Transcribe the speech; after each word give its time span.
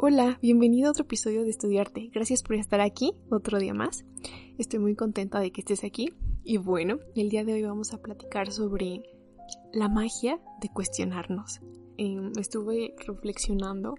Hola, 0.00 0.38
bienvenido 0.40 0.86
a 0.86 0.90
otro 0.92 1.02
episodio 1.02 1.42
de 1.42 1.50
Estudiarte. 1.50 2.08
Gracias 2.14 2.44
por 2.44 2.54
estar 2.54 2.80
aquí 2.80 3.14
otro 3.30 3.58
día 3.58 3.74
más. 3.74 4.04
Estoy 4.56 4.78
muy 4.78 4.94
contenta 4.94 5.40
de 5.40 5.50
que 5.50 5.60
estés 5.60 5.82
aquí. 5.82 6.14
Y 6.44 6.56
bueno, 6.56 7.00
el 7.16 7.30
día 7.30 7.44
de 7.44 7.54
hoy 7.54 7.62
vamos 7.64 7.92
a 7.92 8.00
platicar 8.00 8.52
sobre 8.52 9.02
la 9.72 9.88
magia 9.88 10.38
de 10.60 10.68
cuestionarnos. 10.68 11.58
Em, 11.96 12.30
estuve 12.38 12.94
reflexionando 13.08 13.96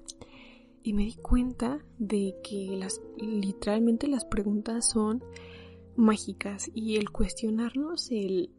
y 0.84 0.94
me 0.94 1.04
di 1.04 1.16
cuenta 1.16 1.86
de 1.98 2.34
que 2.46 2.78
las 2.78 3.02
literalmente 3.18 4.08
las 4.08 4.24
preguntas 4.24 4.90
son 4.90 5.22
mágicas 5.98 6.72
y 6.74 6.96
el 6.96 7.10
cuestionarnos 7.10 8.10
el 8.10 8.52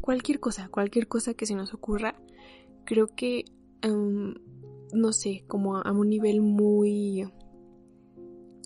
cualquier 0.00 0.40
cosa, 0.40 0.68
cualquier 0.70 1.06
cosa 1.06 1.34
que 1.34 1.46
se 1.46 1.54
nos 1.54 1.72
ocurra, 1.72 2.16
creo 2.84 3.06
que 3.06 3.44
em, 3.80 4.34
no 4.94 5.12
sé, 5.12 5.44
como 5.46 5.76
a 5.76 5.92
un 5.92 6.08
nivel 6.08 6.40
muy 6.40 7.28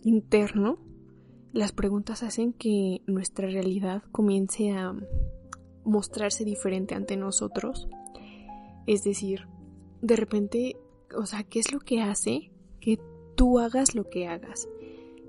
interno, 0.05 0.79
las 1.53 1.73
preguntas 1.73 2.23
hacen 2.23 2.53
que 2.53 3.03
nuestra 3.07 3.49
realidad 3.49 4.03
comience 4.13 4.71
a 4.73 4.95
mostrarse 5.85 6.45
diferente 6.45 6.95
ante 6.95 7.17
nosotros. 7.17 7.89
Es 8.87 9.03
decir, 9.03 9.49
de 10.03 10.17
repente, 10.17 10.77
o 11.17 11.27
sea, 11.27 11.43
¿qué 11.45 11.59
es 11.59 11.73
lo 11.73 11.81
que 11.81 12.01
hace 12.01 12.53
que 12.81 12.99
tú 13.35 13.59
hagas 13.59 13.95
lo 13.95 14.09
que 14.09 14.29
hagas? 14.29 14.69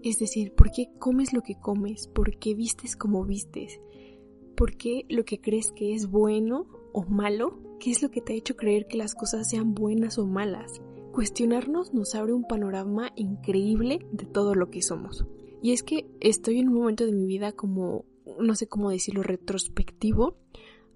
Es 0.04 0.20
decir, 0.20 0.54
¿por 0.54 0.72
qué 0.72 0.90
comes 0.98 1.34
lo 1.34 1.42
que 1.42 1.56
comes? 1.56 2.08
¿Por 2.08 2.38
qué 2.38 2.54
vistes 2.54 2.96
como 2.96 3.26
vistes? 3.26 3.82
¿Por 4.56 4.78
qué 4.78 5.06
lo 5.10 5.26
que 5.26 5.40
crees 5.40 5.72
que 5.72 5.94
es 5.94 6.08
bueno 6.10 6.68
o 6.94 7.04
malo? 7.04 7.60
¿Qué 7.80 7.92
es 7.92 8.02
lo 8.02 8.12
que 8.12 8.22
te 8.22 8.34
ha 8.34 8.36
hecho 8.36 8.56
creer 8.56 8.88
que 8.88 8.98
las 8.98 9.16
cosas 9.16 9.50
sean 9.50 9.74
buenas 9.74 10.18
o 10.18 10.26
malas? 10.26 10.82
Cuestionarnos 11.20 11.94
nos 11.94 12.16
abre 12.16 12.32
un 12.32 12.46
panorama 12.46 13.12
increíble 13.18 14.08
de 14.14 14.26
todo 14.26 14.56
lo 14.56 14.70
que 14.70 14.82
somos. 14.82 15.26
Y 15.62 15.74
es 15.74 15.84
que 15.84 16.10
estoy 16.22 16.60
en 16.60 16.70
un 16.70 16.76
momento 16.76 17.06
de 17.06 17.12
mi 17.12 17.26
vida 17.26 17.52
como, 17.52 18.06
no 18.40 18.56
sé 18.56 18.68
cómo 18.68 18.90
decirlo, 18.90 19.22
retrospectivo, 19.22 20.38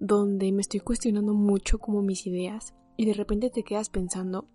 donde 0.00 0.50
me 0.50 0.62
estoy 0.62 0.80
cuestionando 0.80 1.34
mucho 1.34 1.78
como 1.78 2.00
mis 2.00 2.26
ideas 2.26 2.72
y 2.96 3.04
de 3.04 3.12
repente 3.12 3.50
te 3.50 3.64
quedas 3.64 3.90
pensando 3.90 4.48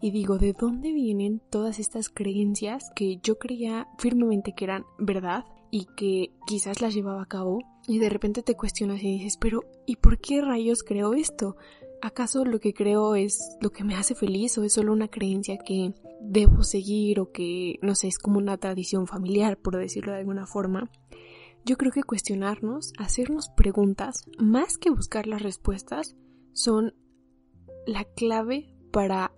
y 0.00 0.12
digo, 0.12 0.38
¿de 0.38 0.54
dónde 0.54 0.94
vienen 0.94 1.42
todas 1.50 1.78
estas 1.78 2.08
creencias 2.08 2.90
que 2.96 3.18
yo 3.22 3.38
creía 3.38 3.88
firmemente 3.98 4.54
que 4.54 4.64
eran 4.64 4.86
verdad 4.98 5.44
y 5.70 5.88
que 5.94 6.32
quizás 6.46 6.80
las 6.80 6.94
llevaba 6.94 7.24
a 7.24 7.28
cabo? 7.28 7.58
Y 7.86 7.98
de 7.98 8.08
repente 8.08 8.42
te 8.42 8.56
cuestionas 8.56 9.02
y 9.02 9.18
dices, 9.18 9.36
pero 9.36 9.60
¿y 9.84 9.96
por 9.96 10.20
qué 10.20 10.40
rayos 10.40 10.82
creo 10.82 11.12
esto? 11.12 11.56
¿Acaso 12.04 12.44
lo 12.44 12.58
que 12.58 12.74
creo 12.74 13.14
es 13.14 13.56
lo 13.60 13.70
que 13.70 13.84
me 13.84 13.94
hace 13.94 14.16
feliz 14.16 14.58
o 14.58 14.64
es 14.64 14.72
solo 14.72 14.92
una 14.92 15.06
creencia 15.06 15.56
que 15.56 15.94
debo 16.20 16.64
seguir 16.64 17.20
o 17.20 17.30
que, 17.30 17.78
no 17.80 17.94
sé, 17.94 18.08
es 18.08 18.18
como 18.18 18.38
una 18.38 18.58
tradición 18.58 19.06
familiar, 19.06 19.56
por 19.56 19.76
decirlo 19.76 20.10
de 20.10 20.18
alguna 20.18 20.44
forma? 20.44 20.90
Yo 21.64 21.76
creo 21.76 21.92
que 21.92 22.02
cuestionarnos, 22.02 22.92
hacernos 22.98 23.50
preguntas, 23.50 24.24
más 24.36 24.78
que 24.78 24.90
buscar 24.90 25.28
las 25.28 25.42
respuestas, 25.42 26.16
son 26.52 26.92
la 27.86 28.02
clave 28.02 28.74
para 28.90 29.32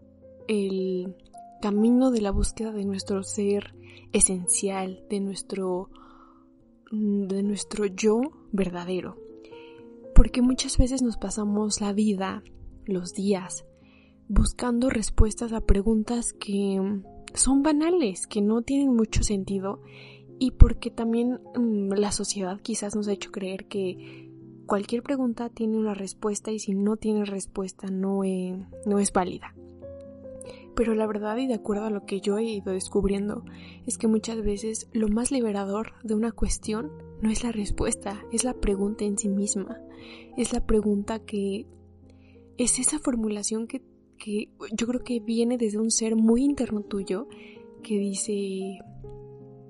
el 0.49 1.15
camino 1.61 2.11
de 2.11 2.23
la 2.23 2.31
búsqueda 2.31 2.73
de 2.73 2.87
nuestro 2.87 3.25
ser 3.25 3.75
esencial, 4.15 5.05
de 5.11 5.21
nuestro 5.21 5.91
de 6.91 7.43
nuestro 7.43 7.85
yo 7.85 8.23
verdadero. 8.53 9.19
Porque 10.15 10.41
muchas 10.41 10.79
veces 10.79 11.03
nos 11.03 11.19
pasamos 11.19 11.83
la 11.83 11.93
vida 11.93 12.43
los 12.87 13.15
días, 13.15 13.65
buscando 14.29 14.91
respuestas 14.91 15.53
a 15.53 15.61
preguntas 15.61 16.33
que 16.33 16.81
son 17.35 17.63
banales, 17.63 18.27
que 18.27 18.41
no 18.41 18.63
tienen 18.63 18.95
mucho 18.95 19.23
sentido 19.23 19.81
y 20.39 20.53
porque 20.53 20.91
también 20.91 21.41
mm, 21.55 21.93
la 21.93 22.13
sociedad 22.13 22.61
quizás 22.61 22.97
nos 22.97 23.09
ha 23.09 23.13
hecho 23.13 23.31
creer 23.31 23.67
que 23.67 24.31
cualquier 24.67 25.03
pregunta 25.03 25.49
tiene 25.49 25.77
una 25.77 25.95
respuesta 25.95 26.51
y 26.51 26.59
si 26.59 26.75
no 26.75 26.97
tiene 26.97 27.25
respuesta 27.25 27.89
no, 27.89 28.25
eh, 28.25 28.67
no 28.87 28.99
es 28.99 29.13
válida. 29.13 29.55
Pero 30.75 30.95
la 30.95 31.07
verdad 31.07 31.37
y 31.37 31.47
de 31.47 31.55
acuerdo 31.55 31.85
a 31.85 31.91
lo 31.91 32.05
que 32.05 32.21
yo 32.21 32.39
he 32.39 32.45
ido 32.45 32.73
descubriendo 32.73 33.45
es 33.87 33.97
que 33.97 34.09
muchas 34.09 34.43
veces 34.43 34.89
lo 34.93 35.09
más 35.09 35.31
liberador 35.31 35.93
de 36.03 36.15
una 36.15 36.33
cuestión 36.33 36.91
no 37.23 37.31
es 37.31 37.45
la 37.45 37.53
respuesta, 37.53 38.25
es 38.33 38.43
la 38.43 38.55
pregunta 38.55 39.05
en 39.05 39.17
sí 39.17 39.29
misma. 39.29 39.79
Es 40.37 40.53
la 40.53 40.67
pregunta 40.67 41.21
que 41.21 41.67
es 42.59 42.79
esa 42.79 42.99
formulación 42.99 43.67
que, 43.67 43.83
yo 44.73 44.87
creo 44.87 45.03
que 45.03 45.21
viene 45.21 45.59
desde 45.59 45.79
un 45.79 45.91
ser 45.91 46.17
muy 46.17 46.45
interno 46.45 46.83
tuyo 46.83 47.29
que 47.83 47.99
dice, 47.99 48.79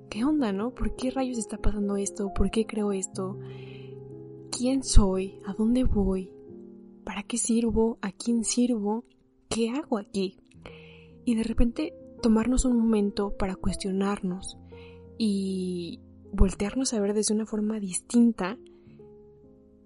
¿qué 0.09 0.23
onda, 0.23 0.53
no? 0.53 0.73
¿Por 0.73 0.95
qué 0.95 1.11
rayos 1.11 1.37
está 1.37 1.57
pasando 1.57 1.97
esto? 1.97 2.31
¿Por 2.33 2.51
qué 2.51 2.65
creo 2.65 2.91
esto? 2.91 3.37
¿Quién 4.51 4.83
soy? 4.83 5.39
¿A 5.45 5.53
dónde 5.53 5.83
voy? 5.83 6.31
¿Para 7.03 7.23
qué 7.23 7.37
sirvo? 7.37 7.97
¿A 8.01 8.11
quién 8.11 8.43
sirvo? 8.43 9.03
¿Qué 9.49 9.69
hago 9.69 9.97
aquí? 9.97 10.37
Y 11.25 11.35
de 11.35 11.43
repente 11.43 11.93
tomarnos 12.21 12.65
un 12.65 12.77
momento 12.77 13.35
para 13.37 13.55
cuestionarnos 13.55 14.57
y 15.17 15.99
voltearnos 16.31 16.93
a 16.93 16.99
ver 16.99 17.13
desde 17.13 17.33
una 17.33 17.45
forma 17.45 17.79
distinta 17.79 18.57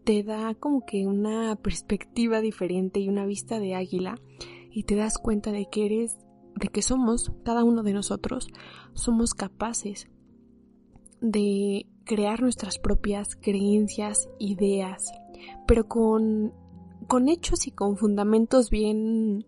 te 0.10 0.24
da 0.24 0.56
como 0.56 0.88
que 0.88 1.06
una 1.06 1.56
perspectiva 1.58 2.42
diferente 2.42 3.00
y 3.00 3.10
una 3.10 3.28
vista 3.28 3.60
de 3.60 3.76
águila 3.76 4.20
y 4.72 4.82
te 4.86 4.96
das 4.96 5.20
cuenta 5.20 5.52
de 5.52 5.68
que 5.72 5.86
eres, 5.86 6.18
de 6.56 6.70
que 6.70 6.82
somos, 6.82 7.32
cada 7.46 7.64
uno 7.64 7.84
de 7.84 7.94
nosotros, 7.94 8.48
somos 8.94 9.36
capaces 9.36 10.10
de 11.22 11.86
crear 12.06 12.42
nuestras 12.42 12.80
propias 12.80 13.36
creencias, 13.36 14.32
ideas, 14.40 15.12
pero 15.68 15.88
con, 15.88 16.56
con 17.08 17.30
hechos 17.30 17.68
y 17.68 17.72
con 17.72 17.96
fundamentos 17.96 18.72
bien, 18.72 19.46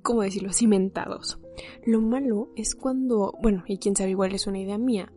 ¿cómo 0.00 0.22
decirlo?, 0.22 0.54
cimentados. 0.54 1.38
Lo 1.84 2.00
malo 2.00 2.48
es 2.56 2.74
cuando, 2.74 3.34
bueno, 3.42 3.62
y 3.66 3.76
quién 3.76 3.94
sabe, 3.94 4.12
igual 4.12 4.32
es 4.32 4.46
una 4.46 4.58
idea 4.58 4.78
mía, 4.78 5.12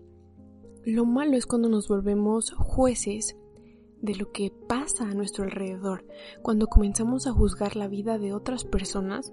lo 0.84 1.06
malo 1.06 1.38
es 1.38 1.46
cuando 1.46 1.70
nos 1.70 1.88
volvemos 1.88 2.52
jueces 2.58 3.38
de 4.06 4.16
lo 4.16 4.32
que 4.32 4.52
pasa 4.68 5.04
a 5.04 5.14
nuestro 5.14 5.44
alrededor, 5.44 6.06
cuando 6.42 6.68
comenzamos 6.68 7.28
a 7.28 7.34
juzgar 7.34 7.76
la 7.76 7.88
vida 7.88 8.18
de 8.18 8.34
otras 8.34 8.64
personas, 8.64 9.32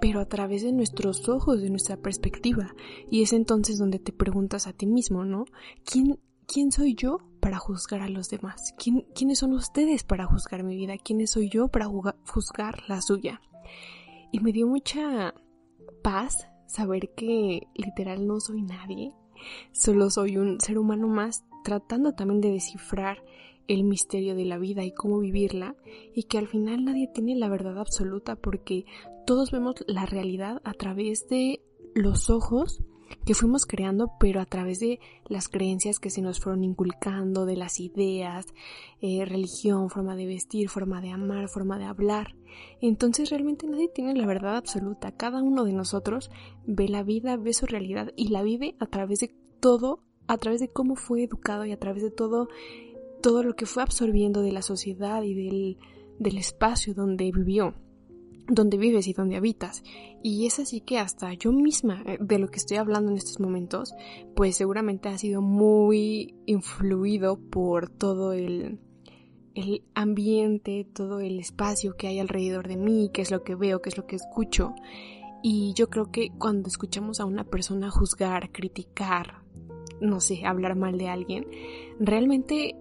pero 0.00 0.20
a 0.20 0.26
través 0.26 0.62
de 0.62 0.72
nuestros 0.72 1.28
ojos, 1.28 1.60
de 1.60 1.70
nuestra 1.70 1.96
perspectiva. 1.96 2.74
Y 3.10 3.22
es 3.22 3.32
entonces 3.32 3.78
donde 3.78 3.98
te 3.98 4.12
preguntas 4.12 4.66
a 4.66 4.72
ti 4.72 4.86
mismo, 4.86 5.24
¿no? 5.24 5.44
¿Quién, 5.84 6.18
quién 6.46 6.72
soy 6.72 6.94
yo 6.94 7.18
para 7.40 7.58
juzgar 7.58 8.00
a 8.00 8.08
los 8.08 8.30
demás? 8.30 8.74
¿Quién, 8.78 9.06
¿Quiénes 9.14 9.38
son 9.38 9.52
ustedes 9.52 10.02
para 10.02 10.26
juzgar 10.26 10.64
mi 10.64 10.76
vida? 10.76 10.94
¿Quién 10.96 11.26
soy 11.26 11.50
yo 11.50 11.68
para 11.68 11.86
juzgar 11.86 12.82
la 12.88 13.02
suya? 13.02 13.42
Y 14.32 14.40
me 14.40 14.52
dio 14.52 14.66
mucha 14.66 15.34
paz 16.02 16.48
saber 16.66 17.10
que 17.14 17.66
literal 17.74 18.26
no 18.26 18.40
soy 18.40 18.62
nadie, 18.62 19.12
solo 19.72 20.08
soy 20.08 20.36
un 20.36 20.60
ser 20.60 20.78
humano 20.78 21.08
más 21.08 21.44
tratando 21.64 22.14
también 22.14 22.40
de 22.40 22.52
descifrar 22.52 23.22
el 23.68 23.84
misterio 23.84 24.34
de 24.34 24.44
la 24.44 24.58
vida 24.58 24.84
y 24.84 24.92
cómo 24.92 25.18
vivirla 25.18 25.76
y 26.14 26.24
que 26.24 26.38
al 26.38 26.48
final 26.48 26.84
nadie 26.84 27.08
tiene 27.12 27.36
la 27.36 27.48
verdad 27.48 27.78
absoluta 27.78 28.36
porque 28.36 28.84
todos 29.26 29.50
vemos 29.50 29.76
la 29.86 30.06
realidad 30.06 30.60
a 30.64 30.74
través 30.74 31.28
de 31.28 31.60
los 31.94 32.30
ojos 32.30 32.82
que 33.24 33.34
fuimos 33.34 33.66
creando, 33.66 34.12
pero 34.18 34.40
a 34.40 34.46
través 34.46 34.80
de 34.80 35.00
las 35.26 35.48
creencias 35.48 35.98
que 35.98 36.10
se 36.10 36.22
nos 36.22 36.40
fueron 36.40 36.64
inculcando, 36.64 37.44
de 37.44 37.56
las 37.56 37.80
ideas, 37.80 38.46
eh, 39.00 39.24
religión, 39.24 39.90
forma 39.90 40.16
de 40.16 40.26
vestir, 40.26 40.68
forma 40.68 41.00
de 41.00 41.10
amar, 41.10 41.48
forma 41.48 41.78
de 41.78 41.84
hablar. 41.84 42.34
Entonces 42.80 43.30
realmente 43.30 43.66
nadie 43.66 43.88
tiene 43.88 44.14
la 44.14 44.26
verdad 44.26 44.56
absoluta. 44.56 45.12
Cada 45.12 45.42
uno 45.42 45.64
de 45.64 45.72
nosotros 45.72 46.30
ve 46.66 46.88
la 46.88 47.02
vida, 47.02 47.36
ve 47.36 47.52
su 47.52 47.66
realidad 47.66 48.12
y 48.16 48.28
la 48.28 48.42
vive 48.42 48.76
a 48.78 48.86
través 48.86 49.20
de 49.20 49.34
todo, 49.60 50.00
a 50.26 50.38
través 50.38 50.60
de 50.60 50.68
cómo 50.68 50.96
fue 50.96 51.24
educado 51.24 51.64
y 51.64 51.72
a 51.72 51.78
través 51.78 52.02
de 52.02 52.10
todo 52.10 52.48
todo 53.20 53.42
lo 53.42 53.54
que 53.54 53.66
fue 53.66 53.82
absorbiendo 53.82 54.42
de 54.42 54.52
la 54.52 54.62
sociedad 54.62 55.22
y 55.22 55.34
del, 55.34 55.78
del 56.18 56.36
espacio 56.38 56.94
donde 56.94 57.30
vivió, 57.32 57.74
donde 58.46 58.76
vives 58.76 59.06
y 59.06 59.12
donde 59.12 59.36
habitas. 59.36 59.82
Y 60.22 60.46
es 60.46 60.58
así 60.58 60.80
que 60.80 60.98
hasta 60.98 61.32
yo 61.34 61.52
misma, 61.52 62.02
eh, 62.06 62.18
de 62.20 62.38
lo 62.38 62.48
que 62.48 62.58
estoy 62.58 62.76
hablando 62.76 63.10
en 63.10 63.16
estos 63.16 63.40
momentos, 63.40 63.94
pues 64.36 64.56
seguramente 64.56 65.08
ha 65.08 65.18
sido 65.18 65.40
muy 65.40 66.34
influido 66.46 67.38
por 67.38 67.88
todo 67.88 68.32
el, 68.32 68.78
el 69.54 69.82
ambiente, 69.94 70.86
todo 70.92 71.20
el 71.20 71.38
espacio 71.40 71.96
que 71.96 72.08
hay 72.08 72.18
alrededor 72.18 72.68
de 72.68 72.76
mí, 72.76 73.10
qué 73.12 73.22
es 73.22 73.30
lo 73.30 73.42
que 73.42 73.54
veo, 73.54 73.80
qué 73.80 73.88
es 73.88 73.96
lo 73.96 74.06
que 74.06 74.16
escucho. 74.16 74.74
Y 75.42 75.72
yo 75.74 75.88
creo 75.88 76.10
que 76.10 76.30
cuando 76.38 76.68
escuchamos 76.68 77.20
a 77.20 77.24
una 77.24 77.44
persona 77.44 77.90
juzgar, 77.90 78.52
criticar, 78.52 79.42
no 80.00 80.20
sé, 80.20 80.44
hablar 80.44 80.76
mal 80.76 80.98
de 80.98 81.08
alguien, 81.08 81.46
realmente 81.98 82.76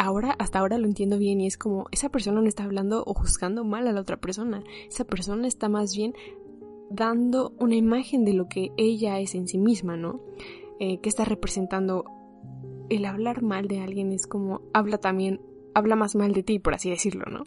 ahora, 0.00 0.34
hasta 0.38 0.58
ahora 0.58 0.78
lo 0.78 0.86
entiendo 0.86 1.18
bien 1.18 1.40
y 1.40 1.46
es 1.46 1.58
como 1.58 1.86
esa 1.92 2.08
persona 2.08 2.40
no 2.40 2.48
está 2.48 2.64
hablando 2.64 3.04
o 3.06 3.12
juzgando 3.12 3.64
mal 3.64 3.86
a 3.86 3.92
la 3.92 4.00
otra 4.00 4.16
persona. 4.16 4.64
Esa 4.88 5.04
persona 5.04 5.46
está 5.46 5.68
más 5.68 5.94
bien 5.94 6.14
dando 6.90 7.52
una 7.58 7.76
imagen 7.76 8.24
de 8.24 8.32
lo 8.32 8.48
que 8.48 8.72
ella 8.78 9.20
es 9.20 9.34
en 9.34 9.46
sí 9.46 9.58
misma, 9.58 9.98
¿no? 9.98 10.20
Eh, 10.78 11.00
que 11.00 11.10
está 11.10 11.26
representando 11.26 12.06
el 12.88 13.04
hablar 13.04 13.42
mal 13.42 13.68
de 13.68 13.80
alguien 13.80 14.12
es 14.12 14.26
como 14.26 14.62
habla 14.72 14.96
también, 14.98 15.42
habla 15.74 15.96
más 15.96 16.16
mal 16.16 16.32
de 16.32 16.42
ti, 16.42 16.58
por 16.58 16.74
así 16.74 16.88
decirlo, 16.88 17.26
¿no? 17.30 17.44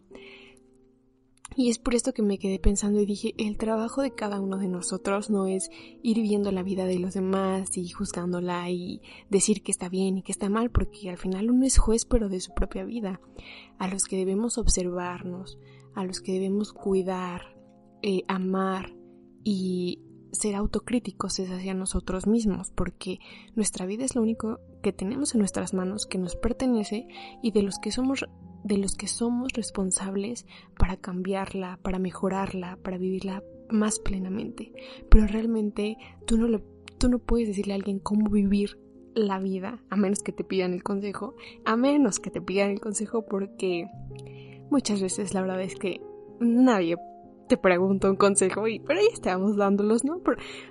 Y 1.56 1.70
es 1.70 1.78
por 1.78 1.94
esto 1.94 2.14
que 2.14 2.22
me 2.22 2.40
quedé 2.40 2.60
pensando 2.60 3.00
y 3.00 3.06
dije, 3.06 3.34
el 3.38 3.58
trabajo 3.58 4.02
de 4.02 4.16
cada 4.16 4.40
uno 4.40 4.58
de 4.58 4.68
nosotros 4.68 5.30
no 5.30 5.48
es 5.48 5.70
ir 6.02 6.22
viendo 6.22 6.52
la 6.52 6.64
vida 6.64 6.86
de 6.86 7.00
los 7.00 7.14
demás 7.14 7.78
y 7.78 7.88
juzgándola 7.90 8.70
y 8.70 9.02
decir 9.30 9.62
que 9.62 9.72
está 9.72 9.90
bien 9.90 10.18
y 10.18 10.24
que 10.24 10.32
está 10.32 10.50
mal, 10.50 10.72
porque 10.72 11.10
al 11.10 11.18
final 11.18 11.52
uno 11.52 11.66
es 11.66 11.78
juez 11.78 12.06
pero 12.06 12.30
de 12.30 12.40
su 12.40 12.54
propia 12.54 12.84
vida, 12.84 13.22
a 13.78 13.88
los 13.88 14.06
que 14.06 14.18
debemos 14.18 14.58
observarnos, 14.58 15.60
a 15.94 16.04
los 16.06 16.22
que 16.22 16.34
debemos 16.34 16.74
cuidar, 16.74 17.56
eh, 18.02 18.24
amar 18.28 18.96
y 19.44 20.00
ser 20.32 20.56
autocríticos 20.56 21.40
es 21.40 21.52
hacia 21.52 21.74
nosotros 21.74 22.26
mismos, 22.26 22.72
porque 22.72 23.20
nuestra 23.56 23.86
vida 23.86 24.04
es 24.04 24.16
lo 24.16 24.22
único 24.22 24.60
que 24.82 24.92
tenemos 24.92 25.34
en 25.34 25.40
nuestras 25.40 25.74
manos, 25.74 26.08
que 26.08 26.18
nos 26.18 26.36
pertenece 26.36 27.08
y 27.42 27.52
de 27.52 27.62
los 27.62 27.78
que 27.78 27.92
somos 27.92 28.26
de 28.64 28.78
los 28.78 28.96
que 28.96 29.08
somos 29.08 29.52
responsables 29.54 30.46
para 30.78 30.98
cambiarla, 30.98 31.80
para 31.82 32.00
mejorarla, 32.00 32.78
para 32.82 32.98
vivirla 32.98 33.44
más 33.70 34.00
plenamente. 34.00 34.72
Pero 35.10 35.28
realmente 35.28 35.98
tú 36.26 36.38
no, 36.38 36.60
tú 36.98 37.10
no 37.10 37.20
puedes 37.20 37.48
decirle 37.48 37.74
a 37.74 37.76
alguien 37.76 38.00
cómo 38.00 38.30
vivir 38.30 38.80
la 39.16 39.40
vida, 39.40 39.84
a 39.90 39.96
menos 39.96 40.24
que 40.24 40.32
te 40.32 40.44
pidan 40.44 40.74
el 40.74 40.84
consejo, 40.84 41.36
a 41.66 41.76
menos 41.76 42.20
que 42.20 42.32
te 42.32 42.42
pidan 42.42 42.72
el 42.72 42.80
consejo 42.80 43.26
porque 43.26 43.88
muchas 44.70 45.02
veces 45.02 45.34
la 45.34 45.42
verdad 45.42 45.62
es 45.62 45.76
que 45.76 46.02
nadie 46.40 46.98
te 47.48 47.58
pregunta 47.58 48.10
un 48.10 48.16
consejo 48.16 48.68
y 48.68 48.80
pero 48.80 49.00
ahí 49.00 49.08
estamos 49.12 49.56
dándolos, 49.56 50.04
¿no? 50.04 50.22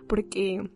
porque 0.09 0.71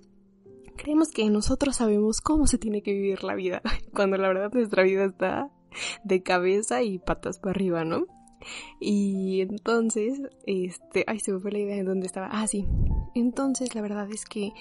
creemos 0.77 1.11
que 1.11 1.29
nosotros 1.31 1.77
sabemos 1.77 2.21
cómo 2.21 2.47
se 2.47 2.59
tiene 2.59 2.83
que 2.83 2.93
vivir 2.93 3.25
la 3.25 3.35
vida, 3.35 3.63
cuando 3.95 4.17
la 4.17 4.29
verdad 4.29 4.53
nuestra 4.53 4.85
vida 4.85 5.05
está 5.05 5.51
de 6.05 6.23
cabeza 6.23 6.82
y 6.82 6.99
patas 6.99 7.38
para 7.38 7.52
arriba, 7.52 7.84
¿no? 7.84 8.06
Y 8.81 9.40
entonces, 9.40 10.20
este, 10.46 11.05
ay, 11.06 11.20
se 11.20 11.32
me 11.32 11.40
fue 11.40 11.52
la 11.52 11.58
idea 11.58 11.76
de 11.76 11.84
dónde 11.84 12.06
estaba. 12.06 12.28
Ah, 12.31 12.46
sí. 12.46 12.67
Entonces, 13.14 13.75
la 13.75 13.81
verdad 13.81 14.08
es 14.11 14.25
que 14.25 14.52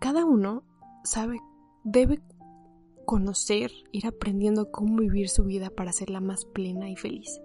cada 0.00 0.24
uno 0.24 0.64
sabe, 1.04 1.38
debe 1.84 2.20
conocer, 3.06 3.70
ir 3.92 4.06
aprendiendo 4.06 4.70
cómo 4.70 4.98
vivir 4.98 5.28
su 5.28 5.44
vida 5.44 5.70
para 5.70 5.90
hacerla 5.90 6.20
más 6.20 6.44
plena 6.44 6.90
y 6.90 6.96
feliz 6.96 7.40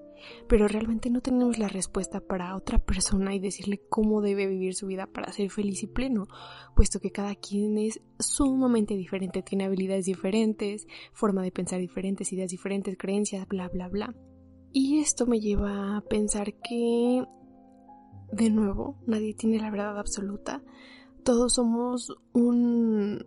pero 0.47 0.67
realmente 0.67 1.09
no 1.09 1.21
tenemos 1.21 1.57
la 1.57 1.67
respuesta 1.67 2.19
para 2.19 2.55
otra 2.55 2.79
persona 2.79 3.33
y 3.33 3.39
decirle 3.39 3.81
cómo 3.89 4.21
debe 4.21 4.47
vivir 4.47 4.75
su 4.75 4.87
vida 4.87 5.07
para 5.07 5.31
ser 5.31 5.49
feliz 5.49 5.83
y 5.83 5.87
pleno, 5.87 6.27
puesto 6.75 6.99
que 6.99 7.11
cada 7.11 7.35
quien 7.35 7.77
es 7.77 8.01
sumamente 8.19 8.95
diferente, 8.95 9.41
tiene 9.41 9.65
habilidades 9.65 10.05
diferentes, 10.05 10.87
forma 11.13 11.41
de 11.41 11.51
pensar 11.51 11.79
diferentes, 11.79 12.31
ideas 12.33 12.51
diferentes, 12.51 12.97
creencias, 12.97 13.47
bla, 13.47 13.69
bla, 13.69 13.87
bla. 13.89 14.15
Y 14.71 14.99
esto 14.99 15.27
me 15.27 15.39
lleva 15.39 15.97
a 15.97 16.01
pensar 16.01 16.53
que, 16.55 17.23
de 18.31 18.49
nuevo, 18.49 18.97
nadie 19.05 19.35
tiene 19.35 19.59
la 19.59 19.69
verdad 19.69 19.99
absoluta. 19.99 20.63
Todos 21.23 21.53
somos 21.53 22.11
un 22.33 23.23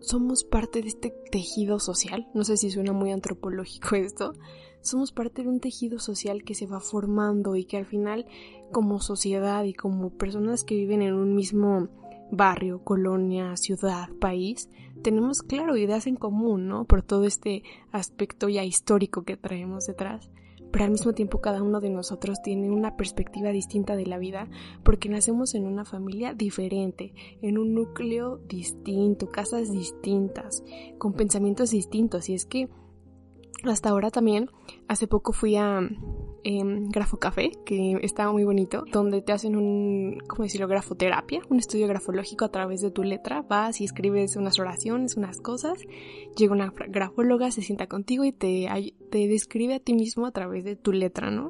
somos 0.00 0.44
parte 0.44 0.80
de 0.80 0.88
este 0.88 1.14
tejido 1.30 1.78
social. 1.80 2.28
No 2.34 2.44
sé 2.44 2.56
si 2.56 2.70
suena 2.70 2.92
muy 2.92 3.10
antropológico 3.10 3.96
esto, 3.96 4.32
somos 4.80 5.12
parte 5.12 5.42
de 5.42 5.48
un 5.48 5.60
tejido 5.60 5.98
social 5.98 6.44
que 6.44 6.54
se 6.54 6.66
va 6.66 6.80
formando 6.80 7.56
y 7.56 7.64
que 7.64 7.76
al 7.76 7.86
final 7.86 8.26
como 8.72 9.00
sociedad 9.00 9.64
y 9.64 9.74
como 9.74 10.10
personas 10.10 10.64
que 10.64 10.76
viven 10.76 11.02
en 11.02 11.14
un 11.14 11.34
mismo 11.34 11.88
barrio, 12.30 12.82
colonia, 12.84 13.56
ciudad, 13.56 14.08
país, 14.20 14.68
tenemos 15.02 15.42
claro 15.42 15.76
ideas 15.76 16.06
en 16.06 16.16
común, 16.16 16.68
¿no? 16.68 16.84
Por 16.84 17.02
todo 17.02 17.24
este 17.24 17.62
aspecto 17.92 18.48
ya 18.48 18.64
histórico 18.64 19.22
que 19.22 19.36
traemos 19.36 19.86
detrás. 19.86 20.30
Pero 20.70 20.84
al 20.84 20.90
mismo 20.90 21.14
tiempo 21.14 21.40
cada 21.40 21.62
uno 21.62 21.80
de 21.80 21.88
nosotros 21.88 22.42
tiene 22.42 22.70
una 22.70 22.96
perspectiva 22.96 23.50
distinta 23.50 23.96
de 23.96 24.04
la 24.04 24.18
vida 24.18 24.48
porque 24.82 25.08
nacemos 25.08 25.54
en 25.54 25.66
una 25.66 25.86
familia 25.86 26.34
diferente, 26.34 27.14
en 27.40 27.56
un 27.56 27.72
núcleo 27.72 28.38
distinto, 28.48 29.30
casas 29.30 29.72
distintas, 29.72 30.62
con 30.98 31.14
pensamientos 31.14 31.70
distintos. 31.70 32.28
Y 32.28 32.34
es 32.34 32.44
que 32.44 32.68
hasta 33.64 33.90
ahora 33.90 34.10
también, 34.10 34.50
hace 34.86 35.06
poco 35.06 35.32
fui 35.32 35.56
a 35.56 35.80
eh, 36.44 36.62
Grafo 36.88 37.18
Café, 37.18 37.50
que 37.66 37.98
estaba 38.02 38.30
muy 38.32 38.44
bonito, 38.44 38.84
donde 38.92 39.20
te 39.20 39.32
hacen 39.32 39.56
un, 39.56 40.18
¿cómo 40.28 40.44
decirlo?, 40.44 40.68
grafoterapia, 40.68 41.42
un 41.48 41.58
estudio 41.58 41.88
grafológico 41.88 42.44
a 42.44 42.50
través 42.50 42.80
de 42.80 42.90
tu 42.90 43.02
letra. 43.02 43.42
Vas 43.42 43.80
y 43.80 43.84
escribes 43.84 44.36
unas 44.36 44.58
oraciones, 44.58 45.16
unas 45.16 45.40
cosas, 45.40 45.78
llega 46.36 46.52
una 46.52 46.72
grafóloga, 46.88 47.50
se 47.50 47.62
sienta 47.62 47.88
contigo 47.88 48.24
y 48.24 48.32
te, 48.32 48.68
te 49.10 49.26
describe 49.26 49.74
a 49.74 49.80
ti 49.80 49.94
mismo 49.94 50.26
a 50.26 50.32
través 50.32 50.64
de 50.64 50.76
tu 50.76 50.92
letra, 50.92 51.30
¿no? 51.30 51.48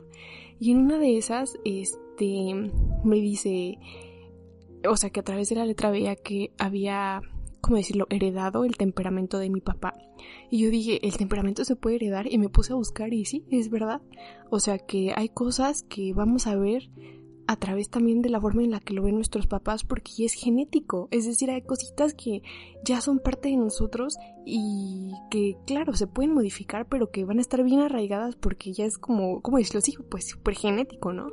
Y 0.59 0.73
en 0.73 0.79
una 0.79 0.99
de 0.99 1.19
esas, 1.19 1.59
este, 1.65 2.55
me 3.05 3.17
dice, 3.17 3.79
o 4.89 4.97
sea, 4.97 5.11
que 5.11 5.21
a 5.21 5.25
través 5.25 5.51
de 5.51 5.57
la 5.57 5.67
letra 5.67 5.91
veía 5.91 6.17
que 6.17 6.53
había 6.59 7.21
¿cómo 7.69 7.77
decirlo?, 7.77 8.07
heredado 8.09 8.65
el 8.65 8.79
temperamento 8.79 9.39
de 9.39 9.51
mi 9.51 9.61
papá. 9.61 9.93
Y 10.51 10.61
yo 10.61 10.71
dije, 10.71 11.07
el 11.07 11.19
temperamento 11.19 11.67
se 11.67 11.77
puede 11.77 11.97
heredar 11.97 12.27
y 12.27 12.39
me 12.39 12.49
puse 12.49 12.73
a 12.73 12.77
buscar 12.77 13.13
y 13.13 13.27
sí, 13.27 13.45
es 13.51 13.69
verdad. 13.69 14.01
O 14.49 14.59
sea 14.59 14.79
que 14.79 15.13
hay 15.15 15.29
cosas 15.29 15.83
que 15.83 16.15
vamos 16.15 16.47
a 16.47 16.57
ver 16.57 16.89
a 17.47 17.57
través 17.57 17.91
también 17.91 18.23
de 18.23 18.31
la 18.31 18.41
forma 18.41 18.63
en 18.63 18.71
la 18.71 18.81
que 18.81 18.95
lo 18.95 19.03
ven 19.03 19.17
nuestros 19.17 19.47
papás 19.47 19.85
porque 19.85 20.25
es 20.25 20.33
genético. 20.33 21.09
Es 21.11 21.27
decir, 21.27 21.51
hay 21.51 21.61
cositas 21.61 22.15
que 22.15 22.43
ya 22.87 23.03
son 23.03 23.19
parte 23.19 23.51
de 23.51 23.57
nosotros 23.59 24.17
y 24.47 25.13
que, 25.31 25.59
claro, 25.67 25.93
se 25.93 26.07
pueden 26.07 26.33
modificar, 26.33 26.87
pero 26.89 27.11
que 27.11 27.27
van 27.27 27.37
a 27.37 27.43
estar 27.43 27.63
bien 27.63 27.81
arraigadas 27.81 28.35
porque 28.37 28.73
ya 28.73 28.87
es 28.87 28.97
como, 28.97 29.43
¿cómo 29.43 29.59
decirlo? 29.59 29.83
Sí, 29.83 29.95
pues 30.11 30.27
súper 30.27 30.55
genético, 30.55 31.13
¿no? 31.13 31.33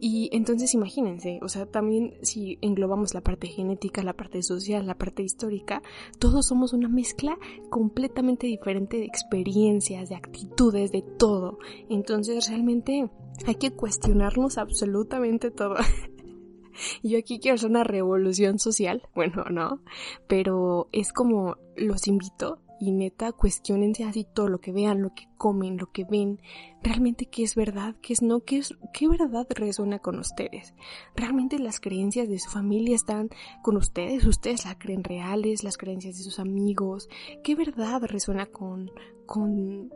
Y 0.00 0.30
entonces 0.32 0.74
imagínense, 0.74 1.40
o 1.42 1.48
sea, 1.48 1.66
también 1.66 2.14
si 2.22 2.58
englobamos 2.60 3.14
la 3.14 3.20
parte 3.20 3.48
genética, 3.48 4.02
la 4.02 4.12
parte 4.12 4.42
social, 4.42 4.86
la 4.86 4.96
parte 4.96 5.22
histórica, 5.22 5.82
todos 6.20 6.46
somos 6.46 6.72
una 6.72 6.88
mezcla 6.88 7.36
completamente 7.68 8.46
diferente 8.46 8.98
de 8.98 9.04
experiencias, 9.04 10.08
de 10.08 10.14
actitudes, 10.14 10.92
de 10.92 11.02
todo. 11.02 11.58
Entonces 11.88 12.48
realmente 12.48 13.10
hay 13.46 13.54
que 13.56 13.72
cuestionarnos 13.72 14.58
absolutamente 14.58 15.50
todo. 15.50 15.74
Yo 17.02 17.18
aquí 17.18 17.40
quiero 17.40 17.56
hacer 17.56 17.70
una 17.70 17.82
revolución 17.82 18.60
social, 18.60 19.02
bueno, 19.14 19.44
no, 19.50 19.80
pero 20.28 20.88
es 20.92 21.12
como 21.12 21.56
los 21.76 22.06
invito 22.06 22.60
y 22.80 22.92
neta 22.92 23.32
cuestionense 23.32 24.04
así 24.04 24.24
todo 24.24 24.48
lo 24.48 24.60
que 24.60 24.72
vean, 24.72 25.02
lo 25.02 25.14
que 25.14 25.28
comen, 25.36 25.76
lo 25.76 25.90
que 25.90 26.04
ven, 26.04 26.40
realmente 26.82 27.26
qué 27.26 27.42
es 27.42 27.54
verdad, 27.54 27.96
qué 28.02 28.12
es 28.12 28.22
no, 28.22 28.40
qué 28.40 28.58
es 28.58 28.74
qué 28.92 29.08
verdad 29.08 29.46
resuena 29.50 29.98
con 29.98 30.18
ustedes. 30.18 30.74
Realmente 31.14 31.58
las 31.58 31.80
creencias 31.80 32.28
de 32.28 32.38
su 32.38 32.50
familia 32.50 32.94
están 32.94 33.30
con 33.62 33.76
ustedes, 33.76 34.24
ustedes 34.24 34.64
las 34.64 34.76
creen 34.76 35.04
reales, 35.04 35.64
las 35.64 35.76
creencias 35.76 36.16
de 36.16 36.24
sus 36.24 36.38
amigos, 36.38 37.08
qué 37.42 37.54
verdad 37.54 38.02
resuena 38.02 38.46
con 38.46 38.90
con 39.26 39.90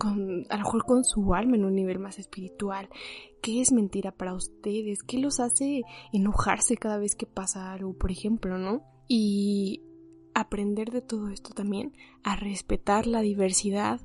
con, 0.00 0.46
a 0.48 0.56
lo 0.56 0.64
mejor 0.64 0.84
con 0.86 1.04
su 1.04 1.34
alma 1.34 1.56
en 1.56 1.64
un 1.66 1.74
nivel 1.74 1.98
más 1.98 2.18
espiritual. 2.18 2.88
¿Qué 3.42 3.60
es 3.60 3.70
mentira 3.70 4.12
para 4.12 4.32
ustedes? 4.32 5.02
¿Qué 5.02 5.18
los 5.18 5.40
hace 5.40 5.82
enojarse 6.10 6.78
cada 6.78 6.96
vez 6.96 7.14
que 7.14 7.26
pasa 7.26 7.70
algo, 7.70 7.92
por 7.92 8.10
ejemplo, 8.10 8.56
no? 8.56 8.82
Y 9.06 9.82
aprender 10.40 10.90
de 10.90 11.02
todo 11.02 11.28
esto 11.28 11.50
también, 11.50 11.92
a 12.22 12.36
respetar 12.36 13.06
la 13.06 13.20
diversidad 13.20 14.00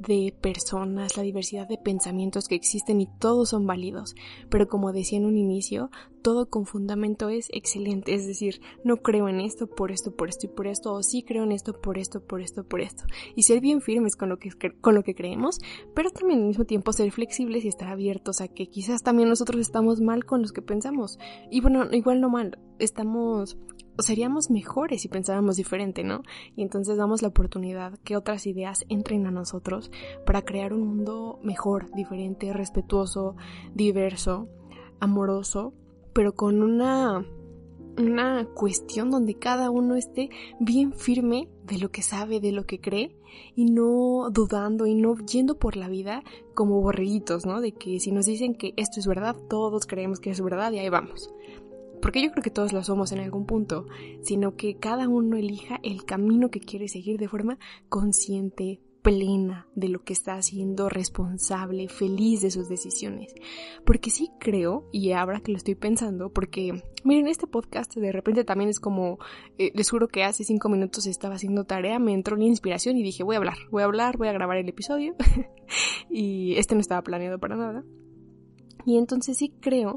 de 0.00 0.34
personas, 0.40 1.16
la 1.16 1.22
diversidad 1.22 1.68
de 1.68 1.76
pensamientos 1.76 2.48
que 2.48 2.54
existen 2.54 3.00
y 3.02 3.08
todos 3.18 3.50
son 3.50 3.66
válidos. 3.66 4.14
Pero 4.48 4.66
como 4.66 4.92
decía 4.92 5.18
en 5.18 5.26
un 5.26 5.36
inicio, 5.36 5.90
todo 6.22 6.48
con 6.48 6.64
fundamento 6.64 7.28
es 7.28 7.48
excelente. 7.52 8.14
Es 8.14 8.26
decir, 8.26 8.62
no 8.82 8.96
creo 8.96 9.28
en 9.28 9.40
esto 9.40 9.66
por 9.66 9.92
esto, 9.92 10.16
por 10.16 10.30
esto 10.30 10.46
y 10.46 10.48
por 10.48 10.66
esto, 10.66 10.94
o 10.94 11.02
sí 11.02 11.22
creo 11.22 11.44
en 11.44 11.52
esto 11.52 11.78
por 11.78 11.98
esto, 11.98 12.24
por 12.24 12.40
esto, 12.40 12.64
por 12.64 12.80
esto. 12.80 13.04
Y 13.36 13.42
ser 13.42 13.60
bien 13.60 13.82
firmes 13.82 14.16
con 14.16 14.30
lo 14.30 14.38
que, 14.38 14.50
con 14.80 14.94
lo 14.94 15.02
que 15.02 15.14
creemos, 15.14 15.58
pero 15.94 16.10
también 16.10 16.40
al 16.40 16.46
mismo 16.46 16.64
tiempo 16.64 16.92
ser 16.92 17.12
flexibles 17.12 17.64
y 17.64 17.68
estar 17.68 17.88
abiertos 17.88 18.40
a 18.40 18.48
que 18.48 18.68
quizás 18.68 19.02
también 19.02 19.28
nosotros 19.28 19.60
estamos 19.60 20.00
mal 20.00 20.24
con 20.24 20.40
los 20.40 20.52
que 20.52 20.62
pensamos. 20.62 21.18
Y 21.50 21.60
bueno, 21.60 21.86
igual 21.92 22.22
no 22.22 22.30
mal, 22.30 22.58
estamos 22.78 23.58
seríamos 24.02 24.50
mejores 24.50 25.02
si 25.02 25.08
pensáramos 25.08 25.56
diferente, 25.56 26.04
¿no? 26.04 26.22
Y 26.56 26.62
entonces 26.62 26.96
damos 26.96 27.22
la 27.22 27.28
oportunidad 27.28 27.98
que 28.04 28.16
otras 28.16 28.46
ideas 28.46 28.84
entren 28.88 29.26
a 29.26 29.30
nosotros 29.30 29.90
para 30.26 30.42
crear 30.42 30.72
un 30.72 30.86
mundo 30.86 31.38
mejor, 31.42 31.90
diferente, 31.92 32.52
respetuoso, 32.52 33.36
diverso, 33.74 34.48
amoroso, 35.00 35.74
pero 36.12 36.34
con 36.34 36.62
una 36.62 37.24
una 37.98 38.46
cuestión 38.54 39.10
donde 39.10 39.34
cada 39.34 39.70
uno 39.70 39.96
esté 39.96 40.30
bien 40.58 40.92
firme 40.92 41.48
de 41.64 41.78
lo 41.78 41.90
que 41.90 42.02
sabe, 42.02 42.40
de 42.40 42.52
lo 42.52 42.64
que 42.64 42.80
cree 42.80 43.16
y 43.54 43.66
no 43.66 44.30
dudando 44.30 44.86
y 44.86 44.94
no 44.94 45.16
yendo 45.16 45.58
por 45.58 45.76
la 45.76 45.88
vida 45.88 46.22
como 46.54 46.80
borreguitos, 46.80 47.46
¿no? 47.46 47.60
De 47.60 47.72
que 47.72 48.00
si 48.00 48.12
nos 48.12 48.26
dicen 48.26 48.54
que 48.54 48.72
esto 48.76 49.00
es 49.00 49.06
verdad, 49.06 49.36
todos 49.48 49.86
creemos 49.86 50.20
que 50.20 50.30
es 50.30 50.40
verdad 50.40 50.72
y 50.72 50.78
ahí 50.78 50.88
vamos. 50.88 51.32
Porque 52.00 52.22
yo 52.22 52.30
creo 52.30 52.42
que 52.42 52.50
todos 52.50 52.72
lo 52.72 52.82
somos 52.82 53.12
en 53.12 53.20
algún 53.20 53.46
punto, 53.46 53.86
sino 54.22 54.56
que 54.56 54.76
cada 54.76 55.08
uno 55.08 55.36
elija 55.36 55.80
el 55.82 56.04
camino 56.04 56.50
que 56.50 56.60
quiere 56.60 56.88
seguir 56.88 57.18
de 57.18 57.28
forma 57.28 57.58
consciente, 57.88 58.80
plena 59.02 59.66
de 59.74 59.88
lo 59.88 60.02
que 60.02 60.12
está 60.12 60.34
haciendo, 60.34 60.88
responsable, 60.88 61.88
feliz 61.88 62.42
de 62.42 62.50
sus 62.50 62.68
decisiones. 62.68 63.34
Porque 63.84 64.10
sí 64.10 64.30
creo, 64.38 64.88
y 64.92 65.12
ahora 65.12 65.40
que 65.40 65.52
lo 65.52 65.58
estoy 65.58 65.74
pensando, 65.74 66.30
porque 66.32 66.82
miren, 67.04 67.28
este 67.28 67.46
podcast 67.46 67.94
de 67.94 68.12
repente 68.12 68.44
también 68.44 68.70
es 68.70 68.80
como, 68.80 69.18
eh, 69.58 69.72
les 69.74 69.90
juro 69.90 70.08
que 70.08 70.24
hace 70.24 70.44
cinco 70.44 70.68
minutos 70.68 71.06
estaba 71.06 71.36
haciendo 71.36 71.64
tarea, 71.64 71.98
me 71.98 72.12
entró 72.12 72.36
la 72.36 72.44
inspiración 72.44 72.96
y 72.96 73.02
dije, 73.02 73.22
voy 73.22 73.36
a 73.36 73.38
hablar, 73.38 73.56
voy 73.70 73.82
a 73.82 73.86
hablar, 73.86 74.16
voy 74.16 74.28
a 74.28 74.32
grabar 74.32 74.58
el 74.58 74.68
episodio. 74.68 75.14
y 76.10 76.54
este 76.56 76.74
no 76.74 76.80
estaba 76.80 77.02
planeado 77.02 77.38
para 77.38 77.56
nada. 77.56 77.84
Y 78.84 78.96
entonces 78.96 79.38
sí 79.38 79.52
creo 79.60 79.94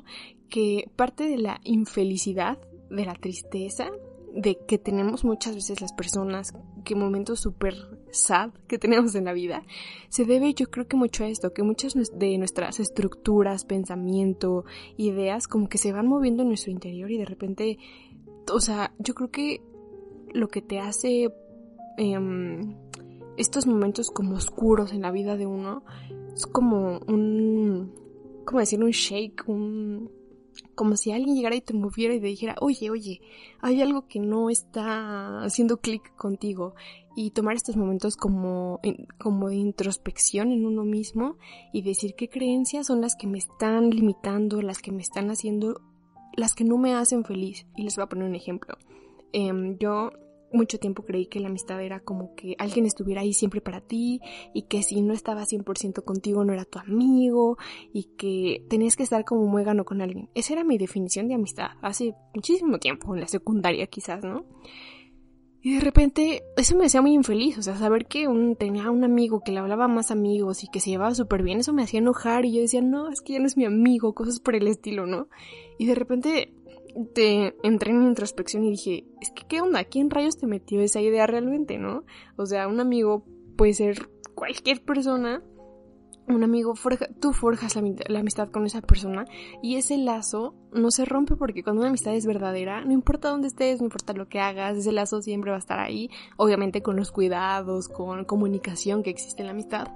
que 0.50 0.90
parte 0.96 1.26
de 1.26 1.38
la 1.38 1.60
infelicidad, 1.64 2.60
de 2.90 3.06
la 3.06 3.16
tristeza, 3.16 3.90
de 4.34 4.58
que 4.68 4.78
tenemos 4.78 5.24
muchas 5.24 5.56
veces 5.56 5.80
las 5.82 5.94
personas, 5.94 6.54
que 6.84 6.96
momentos 6.96 7.40
súper 7.40 7.76
sad 8.12 8.52
que 8.68 8.78
tenemos 8.78 9.16
en 9.16 9.26
la 9.26 9.34
vida, 9.34 9.64
se 10.10 10.26
debe 10.26 10.54
yo 10.54 10.70
creo 10.70 10.88
que 10.88 10.98
mucho 10.98 11.24
a 11.24 11.28
esto, 11.28 11.54
que 11.54 11.64
muchas 11.64 11.94
de 12.14 12.38
nuestras 12.38 12.80
estructuras, 12.80 13.66
pensamiento, 13.66 14.66
ideas 14.98 15.48
como 15.48 15.70
que 15.70 15.78
se 15.78 15.92
van 15.92 16.08
moviendo 16.08 16.44
en 16.44 16.50
nuestro 16.50 16.72
interior 16.72 17.12
y 17.12 17.18
de 17.18 17.26
repente, 17.26 17.78
o 18.52 18.60
sea, 18.60 18.94
yo 19.00 19.14
creo 19.14 19.30
que 19.30 19.62
lo 20.34 20.48
que 20.48 20.62
te 20.62 20.80
hace 20.80 21.32
em, 21.98 22.76
estos 23.38 23.68
momentos 23.68 24.10
como 24.10 24.36
oscuros 24.36 24.94
en 24.94 25.02
la 25.02 25.12
vida 25.12 25.38
de 25.38 25.46
uno 25.46 25.84
es 26.34 26.48
como 26.48 27.00
un, 27.08 27.94
¿cómo 28.46 28.60
decir? 28.60 28.84
Un 28.84 28.92
shake, 28.92 29.44
un 29.48 30.10
como 30.76 30.96
si 30.98 31.12
alguien 31.12 31.36
llegara 31.36 31.56
y 31.56 31.62
te 31.62 31.74
moviera 31.74 32.14
y 32.14 32.20
te 32.20 32.28
dijera, 32.28 32.56
oye, 32.60 32.90
oye, 32.90 33.22
hay 33.62 33.82
algo 33.82 34.08
que 34.08 34.20
no 34.20 34.50
está 34.50 35.44
haciendo 35.44 35.78
clic 35.78 36.16
contigo. 36.16 36.76
Y 37.16 37.32
tomar 37.32 37.56
estos 37.56 37.78
momentos 37.78 38.16
como, 38.18 38.80
como 39.20 39.50
de 39.50 39.56
introspección 39.56 40.52
en 40.52 40.66
uno 40.66 40.84
mismo 40.84 41.38
y 41.72 41.84
decir 41.84 42.16
qué 42.16 42.28
creencias 42.28 42.88
son 42.88 43.02
las 43.02 43.16
que 43.16 43.28
me 43.28 43.38
están 43.38 43.92
limitando, 43.92 44.62
las 44.62 44.80
que 44.80 44.92
me 44.92 45.04
están 45.04 45.30
haciendo, 45.30 45.82
las 46.36 46.56
que 46.56 46.64
no 46.64 46.78
me 46.78 46.96
hacen 46.96 47.24
feliz. 47.24 47.68
Y 47.76 47.84
les 47.84 47.96
voy 47.96 48.04
a 48.04 48.10
poner 48.10 48.28
un 48.28 48.36
ejemplo. 48.36 48.78
Em, 49.32 49.78
yo 49.78 50.12
mucho 50.54 50.80
tiempo 50.80 51.04
creí 51.04 51.26
que 51.26 51.40
la 51.40 51.50
amistad 51.50 51.82
era 51.82 52.00
como 52.00 52.36
que 52.36 52.56
alguien 52.58 52.86
estuviera 52.86 53.22
ahí 53.22 53.34
siempre 53.34 53.62
para 53.62 53.82
ti 53.82 54.22
y 54.54 54.64
que 54.64 54.84
si 54.84 55.02
no 55.02 55.14
estaba 55.14 55.44
100% 55.44 56.04
contigo 56.04 56.46
no 56.46 56.54
era 56.54 56.66
tu 56.66 56.80
amigo 56.80 57.58
y 57.92 58.04
que 58.18 58.66
tenías 58.70 58.96
que 58.96 59.04
estar 59.04 59.26
como 59.26 59.46
muégano 59.48 59.86
con 59.86 60.02
alguien. 60.02 60.30
Esa 60.36 60.54
era 60.54 60.64
mi 60.64 60.78
definición 60.78 61.28
de 61.28 61.36
amistad 61.36 61.72
hace 61.82 62.16
muchísimo 62.34 62.80
tiempo, 62.80 63.14
en 63.14 63.22
la 63.22 63.28
secundaria 63.28 63.88
quizás, 63.88 64.24
¿no? 64.24 64.46
Y 65.66 65.76
de 65.76 65.80
repente 65.80 66.44
eso 66.58 66.76
me 66.76 66.88
hacía 66.88 67.02
muy 67.02 67.14
infeliz, 67.14 67.58
o 67.58 67.62
sea, 67.62 67.78
saber 67.78 68.06
que 68.06 68.28
un, 68.28 68.58
tenía 68.58 68.92
un 68.92 69.06
amigo 69.06 69.40
que 69.46 69.54
le 69.54 69.60
hablaba 69.60 69.88
más 69.88 70.12
amigos 70.12 70.62
y 70.66 70.68
que 70.68 70.82
se 70.82 70.90
llevaba 70.90 71.16
súper 71.16 71.42
bien, 71.42 71.60
eso 71.60 71.72
me 71.72 71.84
hacía 71.84 72.00
enojar 72.00 72.44
y 72.44 72.52
yo 72.52 72.60
decía, 72.60 72.82
no, 72.82 73.10
es 73.10 73.22
que 73.22 73.34
ya 73.34 73.40
no 73.40 73.46
es 73.46 73.56
mi 73.56 73.64
amigo, 73.64 74.14
cosas 74.14 74.42
por 74.42 74.56
el 74.56 74.68
estilo, 74.68 75.06
¿no? 75.06 75.30
Y 75.80 75.86
de 75.86 75.96
repente 75.96 76.54
te 77.14 77.56
entré 77.64 77.92
en 77.92 78.04
introspección 78.04 78.64
y 78.64 78.72
dije, 78.72 79.06
es 79.22 79.32
que 79.32 79.44
qué 79.48 79.62
onda, 79.62 79.84
¿quién 79.84 80.10
rayos 80.10 80.38
te 80.38 80.48
metió 80.48 80.82
esa 80.82 81.02
idea 81.02 81.28
realmente, 81.28 81.78
no? 81.78 82.04
O 82.38 82.46
sea, 82.46 82.68
un 82.68 82.80
amigo 82.80 83.26
puede 83.56 83.74
ser 83.74 84.10
cualquier 84.36 84.84
persona, 84.84 85.44
un 86.28 86.44
amigo, 86.44 86.74
tú 87.20 87.34
forjas 87.34 87.76
la, 87.76 88.20
amistad 88.20 88.50
con 88.50 88.66
esa 88.66 88.82
persona 88.82 89.26
y 89.62 89.76
ese 89.76 89.98
lazo 89.98 90.56
no 90.72 90.90
se 90.90 91.04
rompe 91.04 91.36
porque 91.36 91.64
cuando 91.64 91.82
una 91.82 91.90
amistad 91.90 92.16
es 92.16 92.26
verdadera, 92.26 92.84
no 92.86 92.94
importa 92.94 93.30
dónde 93.30 93.48
estés, 93.48 93.80
no 93.80 93.88
importa 93.88 94.14
lo 94.14 94.30
que 94.30 94.40
hagas, 94.40 94.78
ese 94.78 94.94
lazo 94.94 95.22
siempre 95.22 95.52
va 95.52 95.58
a 95.58 95.60
estar 95.60 95.80
ahí, 95.80 96.10
obviamente 96.38 96.82
con 96.82 96.96
los 96.96 97.12
cuidados, 97.12 97.90
con 97.90 98.24
comunicación 98.26 99.04
que 99.04 99.10
existe 99.10 99.42
en 99.42 99.48
la 99.48 99.52
amistad, 99.52 99.90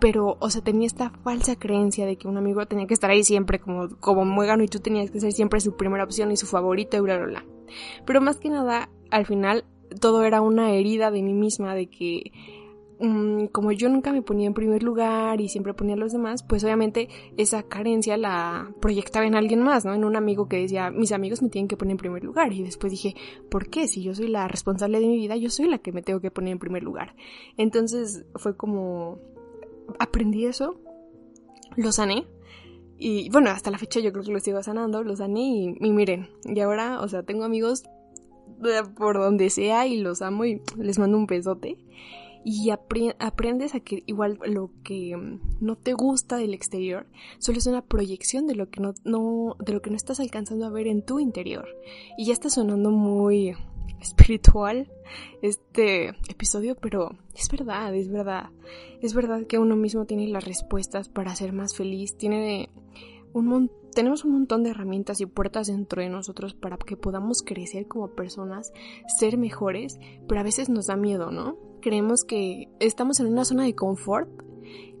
pero, 0.00 0.36
o 0.40 0.50
sea, 0.50 0.62
tenía 0.62 0.86
esta 0.86 1.10
falsa 1.10 1.56
creencia 1.56 2.06
de 2.06 2.16
que 2.16 2.28
un 2.28 2.36
amigo 2.36 2.66
tenía 2.66 2.86
que 2.86 2.94
estar 2.94 3.10
ahí 3.10 3.24
siempre 3.24 3.58
como, 3.58 3.88
como 4.00 4.24
muégano 4.24 4.62
y 4.62 4.68
tú 4.68 4.80
tenías 4.80 5.10
que 5.10 5.20
ser 5.20 5.32
siempre 5.32 5.60
su 5.60 5.76
primera 5.76 6.04
opción 6.04 6.30
y 6.30 6.36
su 6.36 6.46
favorito 6.46 6.96
y 6.96 7.00
bla, 7.00 7.16
bla, 7.16 7.26
bla. 7.26 7.44
Pero 8.04 8.20
más 8.20 8.38
que 8.38 8.50
nada, 8.50 8.90
al 9.10 9.26
final, 9.26 9.64
todo 10.00 10.24
era 10.24 10.40
una 10.40 10.72
herida 10.72 11.10
de 11.10 11.22
mí 11.22 11.32
misma 11.32 11.74
de 11.74 11.86
que 11.86 12.32
mm, 13.00 13.46
como 13.46 13.72
yo 13.72 13.88
nunca 13.88 14.12
me 14.12 14.22
ponía 14.22 14.46
en 14.46 14.54
primer 14.54 14.82
lugar 14.82 15.40
y 15.40 15.48
siempre 15.48 15.74
ponía 15.74 15.94
a 15.94 15.98
los 15.98 16.12
demás, 16.12 16.42
pues 16.42 16.64
obviamente 16.64 17.08
esa 17.36 17.62
carencia 17.62 18.16
la 18.16 18.72
proyectaba 18.80 19.26
en 19.26 19.34
alguien 19.34 19.62
más, 19.62 19.84
¿no? 19.84 19.94
En 19.94 20.04
un 20.04 20.16
amigo 20.16 20.48
que 20.48 20.58
decía, 20.58 20.90
mis 20.90 21.12
amigos 21.12 21.42
me 21.42 21.48
tienen 21.48 21.68
que 21.68 21.76
poner 21.76 21.92
en 21.92 21.98
primer 21.98 22.24
lugar. 22.24 22.52
Y 22.52 22.62
después 22.62 22.90
dije, 22.90 23.14
¿por 23.50 23.68
qué? 23.68 23.88
Si 23.88 24.02
yo 24.02 24.14
soy 24.14 24.28
la 24.28 24.48
responsable 24.48 25.00
de 25.00 25.06
mi 25.06 25.16
vida, 25.16 25.36
yo 25.36 25.50
soy 25.50 25.68
la 25.68 25.78
que 25.78 25.92
me 25.92 26.02
tengo 26.02 26.20
que 26.20 26.30
poner 26.30 26.52
en 26.52 26.58
primer 26.58 26.82
lugar. 26.82 27.14
Entonces 27.56 28.26
fue 28.34 28.56
como 28.56 29.18
aprendí 29.98 30.46
eso, 30.46 30.80
lo 31.76 31.92
sané. 31.92 32.26
Y 32.96 33.28
bueno, 33.30 33.50
hasta 33.50 33.70
la 33.70 33.78
fecha 33.78 34.00
yo 34.00 34.12
creo 34.12 34.24
que 34.24 34.32
lo 34.32 34.40
sigo 34.40 34.62
sanando, 34.62 35.02
lo 35.02 35.16
sané 35.16 35.76
y, 35.80 35.90
miren, 35.90 36.28
y 36.44 36.60
ahora, 36.60 37.00
o 37.00 37.08
sea, 37.08 37.22
tengo 37.22 37.44
amigos 37.44 37.82
por 38.96 39.18
donde 39.18 39.50
sea 39.50 39.86
y 39.86 39.98
los 39.98 40.22
amo 40.22 40.44
y 40.44 40.62
les 40.78 40.98
mando 40.98 41.18
un 41.18 41.26
besote. 41.26 41.76
Y 42.44 42.70
aprendes 42.70 43.74
a 43.74 43.80
que 43.80 44.02
igual 44.06 44.38
lo 44.46 44.70
que 44.82 45.16
no 45.60 45.76
te 45.76 45.94
gusta 45.94 46.36
del 46.36 46.52
exterior 46.52 47.06
solo 47.38 47.58
es 47.58 47.66
una 47.66 47.82
proyección 47.82 48.46
de 48.46 48.54
lo 48.54 48.68
que 48.68 48.80
no, 48.80 48.92
no, 49.04 49.56
de 49.64 49.72
lo 49.72 49.80
que 49.80 49.90
no 49.90 49.96
estás 49.96 50.20
alcanzando 50.20 50.66
a 50.66 50.70
ver 50.70 50.86
en 50.86 51.02
tu 51.02 51.20
interior. 51.20 51.66
Y 52.18 52.26
ya 52.26 52.34
está 52.34 52.50
sonando 52.50 52.90
muy 52.90 53.54
espiritual 54.00 54.92
este 55.42 56.08
episodio, 56.28 56.76
pero 56.76 57.16
es 57.34 57.48
verdad, 57.50 57.94
es 57.94 58.10
verdad. 58.10 58.50
Es 59.00 59.14
verdad 59.14 59.46
que 59.46 59.58
uno 59.58 59.76
mismo 59.76 60.04
tiene 60.04 60.28
las 60.28 60.44
respuestas 60.44 61.08
para 61.08 61.34
ser 61.34 61.52
más 61.52 61.74
feliz, 61.74 62.16
tiene 62.16 62.68
tenemos 63.94 64.24
un 64.24 64.32
montón 64.32 64.62
de 64.62 64.70
herramientas 64.70 65.20
y 65.20 65.26
puertas 65.26 65.68
dentro 65.68 66.02
de 66.02 66.08
nosotros 66.08 66.54
para 66.54 66.76
que 66.76 66.96
podamos 66.96 67.42
crecer 67.42 67.86
como 67.86 68.10
personas, 68.14 68.72
ser 69.18 69.38
mejores, 69.38 69.98
pero 70.28 70.40
a 70.40 70.44
veces 70.44 70.68
nos 70.68 70.86
da 70.86 70.96
miedo, 70.96 71.30
¿no? 71.30 71.56
Creemos 71.80 72.24
que 72.24 72.68
estamos 72.80 73.20
en 73.20 73.26
una 73.26 73.44
zona 73.44 73.64
de 73.64 73.74
confort 73.74 74.28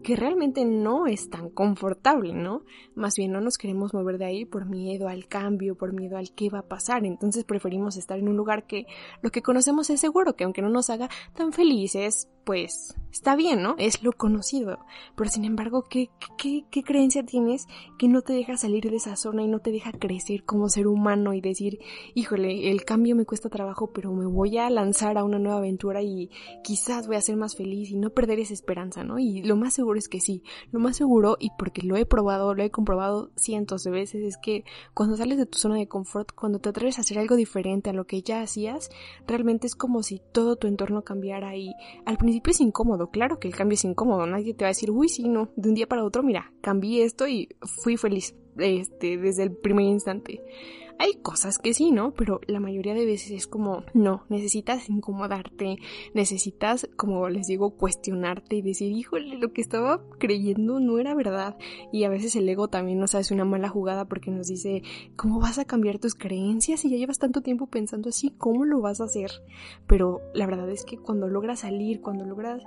que 0.02 0.16
realmente 0.16 0.66
no 0.66 1.06
es 1.06 1.30
tan 1.30 1.48
confortable, 1.48 2.34
¿no? 2.34 2.62
Más 2.94 3.16
bien 3.16 3.32
no 3.32 3.40
nos 3.40 3.56
queremos 3.56 3.94
mover 3.94 4.18
de 4.18 4.26
ahí 4.26 4.44
por 4.44 4.66
miedo 4.66 5.08
al 5.08 5.26
cambio, 5.26 5.76
por 5.76 5.92
miedo 5.94 6.18
al 6.18 6.32
qué 6.34 6.50
va 6.50 6.60
a 6.60 6.68
pasar, 6.68 7.06
entonces 7.06 7.44
preferimos 7.44 7.96
estar 7.96 8.18
en 8.18 8.28
un 8.28 8.36
lugar 8.36 8.66
que 8.66 8.86
lo 9.22 9.30
que 9.30 9.42
conocemos 9.42 9.88
es 9.90 10.00
seguro, 10.00 10.36
que 10.36 10.44
aunque 10.44 10.60
no 10.60 10.68
nos 10.68 10.90
haga 10.90 11.08
tan 11.34 11.52
felices, 11.52 12.28
pues 12.44 12.94
está 13.14 13.36
bien, 13.36 13.62
¿no? 13.62 13.76
Es 13.78 14.02
lo 14.02 14.12
conocido. 14.12 14.78
Pero 15.14 15.30
sin 15.30 15.44
embargo, 15.44 15.84
¿qué, 15.88 16.10
qué, 16.36 16.64
qué 16.70 16.82
creencia 16.82 17.24
tienes 17.24 17.66
que 17.96 18.08
no 18.08 18.22
te 18.22 18.32
deja 18.32 18.56
salir 18.56 18.90
de 18.90 18.96
esa 18.96 19.16
zona 19.16 19.42
y 19.42 19.48
no 19.48 19.60
te 19.60 19.70
deja 19.70 19.92
crecer 19.92 20.44
como 20.44 20.68
ser 20.68 20.88
humano 20.88 21.32
y 21.32 21.40
decir, 21.40 21.78
híjole, 22.14 22.70
el 22.70 22.84
cambio 22.84 23.14
me 23.14 23.24
cuesta 23.24 23.48
trabajo, 23.48 23.92
pero 23.92 24.12
me 24.12 24.26
voy 24.26 24.58
a 24.58 24.68
lanzar 24.68 25.16
a 25.16 25.24
una 25.24 25.38
nueva 25.38 25.58
aventura 25.58 26.02
y 26.02 26.28
quizás 26.64 27.06
voy 27.06 27.16
a 27.16 27.20
ser 27.20 27.36
más 27.36 27.56
feliz 27.56 27.90
y 27.90 27.96
no 27.96 28.10
perder 28.10 28.40
esa 28.40 28.52
esperanza, 28.52 29.04
¿no? 29.04 29.18
Y 29.18 29.42
lo 29.42 29.56
más 29.56 29.74
seguro 29.74 29.98
es 29.98 30.08
que 30.08 30.20
sí, 30.20 30.42
lo 30.72 30.80
más 30.80 30.96
seguro, 30.96 31.36
y 31.38 31.50
porque 31.56 31.82
lo 31.82 31.96
he 31.96 32.06
probado, 32.06 32.52
lo 32.54 32.62
he 32.64 32.70
comprobado 32.70 33.30
cientos 33.36 33.84
de 33.84 33.90
veces, 33.92 34.24
es 34.24 34.36
que 34.36 34.64
cuando 34.92 35.16
sales 35.16 35.38
de 35.38 35.46
tu 35.46 35.58
zona 35.58 35.76
de 35.76 35.86
confort, 35.86 36.32
cuando 36.34 36.58
te 36.58 36.68
atreves 36.68 36.98
a 36.98 37.02
hacer 37.02 37.18
algo 37.18 37.36
diferente 37.36 37.90
a 37.90 37.92
lo 37.92 38.06
que 38.06 38.22
ya 38.22 38.42
hacías, 38.42 38.90
realmente 39.26 39.68
es 39.68 39.76
como 39.76 40.02
si 40.02 40.20
todo 40.32 40.56
tu 40.56 40.66
entorno 40.66 41.04
cambiara 41.04 41.56
y 41.56 41.72
al 42.04 42.16
principio 42.16 42.33
es 42.44 42.60
incómodo, 42.60 43.10
claro 43.10 43.38
que 43.38 43.48
el 43.48 43.54
cambio 43.54 43.74
es 43.74 43.84
incómodo, 43.84 44.26
nadie 44.26 44.54
te 44.54 44.64
va 44.64 44.68
a 44.68 44.72
decir, 44.72 44.90
uy, 44.90 45.08
sí, 45.08 45.28
no, 45.28 45.50
de 45.56 45.68
un 45.68 45.74
día 45.74 45.86
para 45.86 46.04
otro, 46.04 46.22
mira, 46.22 46.52
cambié 46.60 47.04
esto 47.04 47.26
y 47.26 47.48
fui 47.82 47.96
feliz, 47.96 48.34
este, 48.56 49.18
desde 49.18 49.44
el 49.44 49.52
primer 49.52 49.86
instante. 49.86 50.40
Hay 50.98 51.14
cosas 51.22 51.58
que 51.58 51.74
sí, 51.74 51.90
¿no? 51.90 52.12
Pero 52.14 52.40
la 52.46 52.60
mayoría 52.60 52.94
de 52.94 53.04
veces 53.04 53.30
es 53.32 53.46
como, 53.46 53.82
no, 53.94 54.24
necesitas 54.28 54.88
incomodarte, 54.88 55.78
necesitas, 56.14 56.88
como 56.96 57.28
les 57.28 57.46
digo, 57.46 57.70
cuestionarte 57.70 58.56
y 58.56 58.62
decir, 58.62 58.92
híjole, 58.92 59.36
lo 59.36 59.52
que 59.52 59.60
estaba 59.60 60.02
creyendo 60.18 60.80
no 60.80 60.98
era 60.98 61.14
verdad. 61.14 61.56
Y 61.92 62.04
a 62.04 62.08
veces 62.08 62.36
el 62.36 62.48
ego 62.48 62.68
también 62.68 62.98
nos 62.98 63.14
hace 63.14 63.34
una 63.34 63.44
mala 63.44 63.68
jugada 63.68 64.06
porque 64.06 64.30
nos 64.30 64.46
dice, 64.46 64.82
¿cómo 65.16 65.40
vas 65.40 65.58
a 65.58 65.64
cambiar 65.64 65.98
tus 65.98 66.14
creencias 66.14 66.80
si 66.80 66.90
ya 66.90 66.96
llevas 66.96 67.18
tanto 67.18 67.40
tiempo 67.40 67.66
pensando 67.66 68.08
así? 68.08 68.30
¿Cómo 68.38 68.64
lo 68.64 68.80
vas 68.80 69.00
a 69.00 69.04
hacer? 69.04 69.30
Pero 69.86 70.20
la 70.34 70.46
verdad 70.46 70.70
es 70.70 70.84
que 70.84 70.96
cuando 70.96 71.28
logras 71.28 71.60
salir, 71.60 72.00
cuando 72.00 72.24
logras 72.24 72.62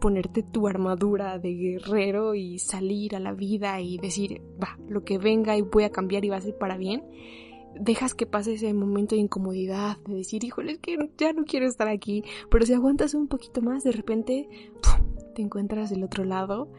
ponerte 0.00 0.42
tu 0.42 0.66
armadura 0.66 1.38
de 1.38 1.54
guerrero 1.54 2.34
y 2.34 2.58
salir 2.58 3.14
a 3.14 3.20
la 3.20 3.32
vida 3.32 3.80
y 3.80 3.98
decir, 3.98 4.42
va, 4.62 4.78
lo 4.88 5.04
que 5.04 5.18
venga 5.18 5.56
y 5.56 5.62
voy 5.62 5.84
a 5.84 5.90
cambiar 5.90 6.24
y 6.24 6.30
va 6.30 6.36
a 6.36 6.40
ser 6.40 6.56
para 6.56 6.76
bien, 6.76 7.04
dejas 7.74 8.14
que 8.14 8.26
pase 8.26 8.54
ese 8.54 8.72
momento 8.74 9.14
de 9.14 9.20
incomodidad, 9.20 9.98
de 10.06 10.14
decir, 10.14 10.44
híjole, 10.44 10.72
es 10.72 10.78
que 10.78 10.96
ya 11.16 11.32
no 11.32 11.44
quiero 11.44 11.66
estar 11.66 11.88
aquí, 11.88 12.24
pero 12.50 12.66
si 12.66 12.72
aguantas 12.72 13.14
un 13.14 13.28
poquito 13.28 13.62
más, 13.62 13.84
de 13.84 13.92
repente 13.92 14.48
te 15.34 15.42
encuentras 15.42 15.90
del 15.90 16.04
otro 16.04 16.24
lado, 16.24 16.70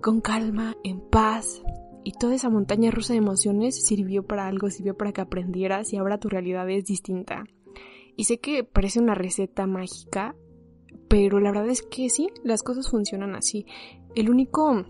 con 0.00 0.20
calma, 0.20 0.76
en 0.84 1.00
paz, 1.00 1.62
y 2.04 2.12
toda 2.12 2.34
esa 2.34 2.48
montaña 2.48 2.90
rusa 2.90 3.12
de 3.12 3.18
emociones 3.18 3.84
sirvió 3.84 4.22
para 4.22 4.46
algo, 4.46 4.70
sirvió 4.70 4.96
para 4.96 5.12
que 5.12 5.20
aprendieras 5.20 5.92
y 5.92 5.96
ahora 5.96 6.18
tu 6.18 6.28
realidad 6.28 6.68
es 6.70 6.84
distinta. 6.84 7.44
Y 8.16 8.24
sé 8.24 8.38
que 8.38 8.64
parece 8.64 9.00
una 9.00 9.14
receta 9.14 9.66
mágica, 9.66 10.34
pero 11.08 11.40
la 11.40 11.50
verdad 11.50 11.68
es 11.68 11.82
que 11.82 12.08
sí, 12.08 12.28
las 12.42 12.62
cosas 12.62 12.88
funcionan 12.90 13.34
así. 13.34 13.66
El 14.14 14.30
único, 14.30 14.84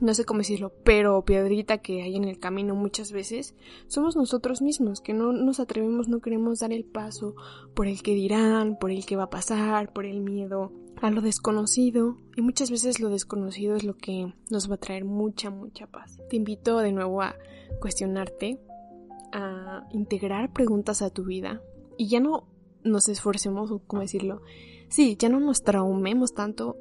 no 0.00 0.14
sé 0.14 0.24
cómo 0.24 0.38
decirlo, 0.38 0.72
pero 0.84 1.24
piedrita 1.24 1.78
que 1.78 2.02
hay 2.02 2.16
en 2.16 2.24
el 2.24 2.38
camino 2.38 2.74
muchas 2.74 3.12
veces 3.12 3.54
somos 3.86 4.16
nosotros 4.16 4.62
mismos, 4.62 5.00
que 5.00 5.12
no 5.12 5.32
nos 5.32 5.60
atrevemos, 5.60 6.08
no 6.08 6.20
queremos 6.20 6.60
dar 6.60 6.72
el 6.72 6.84
paso 6.84 7.34
por 7.74 7.86
el 7.86 8.02
que 8.02 8.14
dirán, 8.14 8.78
por 8.78 8.90
el 8.90 9.04
que 9.06 9.16
va 9.16 9.24
a 9.24 9.30
pasar, 9.30 9.92
por 9.92 10.06
el 10.06 10.20
miedo 10.20 10.72
a 11.00 11.10
lo 11.10 11.20
desconocido. 11.20 12.16
Y 12.36 12.42
muchas 12.42 12.70
veces 12.70 13.00
lo 13.00 13.08
desconocido 13.08 13.76
es 13.76 13.84
lo 13.84 13.96
que 13.96 14.32
nos 14.50 14.70
va 14.70 14.76
a 14.76 14.78
traer 14.78 15.04
mucha, 15.04 15.50
mucha 15.50 15.86
paz. 15.86 16.18
Te 16.28 16.36
invito 16.36 16.78
de 16.78 16.92
nuevo 16.92 17.22
a 17.22 17.34
cuestionarte, 17.80 18.60
a 19.32 19.86
integrar 19.92 20.52
preguntas 20.52 21.02
a 21.02 21.10
tu 21.10 21.24
vida. 21.24 21.60
Y 21.96 22.08
ya 22.08 22.20
no 22.20 22.48
nos 22.84 23.08
esforcemos, 23.08 23.70
o 23.70 23.80
cómo 23.80 24.02
decirlo, 24.02 24.42
sí, 24.88 25.16
ya 25.18 25.28
no 25.28 25.40
nos 25.40 25.62
traumemos 25.62 26.32
tanto 26.34 26.76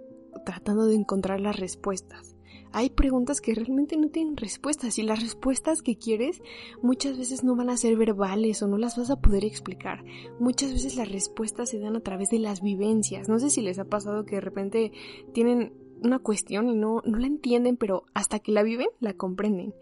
tratando 0.46 0.86
de 0.86 0.96
encontrar 0.96 1.42
las 1.42 1.60
respuestas 1.60 2.37
hay 2.78 2.92
preguntas 2.92 3.42
que 3.42 3.56
realmente 3.56 3.98
no 3.98 4.10
tienen 4.10 4.38
respuestas 4.38 5.00
y 5.00 5.02
las 5.02 5.20
respuestas 5.20 5.82
que 5.82 5.98
quieres 5.98 6.44
muchas 6.84 7.18
veces 7.18 7.44
no 7.44 7.56
van 7.56 7.72
a 7.72 7.78
ser 7.78 7.98
verbales 7.98 8.62
o 8.62 8.68
no 8.68 8.78
las 8.78 8.96
vas 9.00 9.10
a 9.10 9.20
poder 9.20 9.46
explicar. 9.46 10.04
Muchas 10.40 10.74
veces 10.74 10.96
las 10.96 11.12
respuestas 11.12 11.72
se 11.72 11.80
dan 11.80 11.96
a 11.96 12.02
través 12.02 12.30
de 12.30 12.38
las 12.38 12.62
vivencias. 12.62 13.30
No 13.30 13.40
sé 13.40 13.50
si 13.50 13.62
les 13.62 13.80
ha 13.80 13.86
pasado 13.86 14.26
que 14.26 14.36
de 14.36 14.42
repente 14.42 14.92
tienen 15.34 15.74
una 16.04 16.20
cuestión 16.20 16.70
y 16.70 16.76
no, 16.76 17.02
no 17.04 17.18
la 17.18 17.26
entienden, 17.26 17.78
pero 17.78 18.04
hasta 18.14 18.38
que 18.38 18.52
la 18.52 18.62
viven, 18.62 18.90
la 19.00 19.14
comprenden. 19.14 19.74